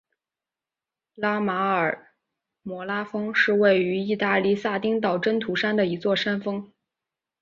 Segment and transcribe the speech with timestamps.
[1.13, 2.13] 拉马尔
[2.63, 6.73] 摩拉峰是位于义大利撒丁岛真图山的一座山峰。